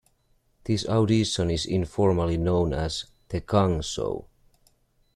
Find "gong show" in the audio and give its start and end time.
3.39-4.25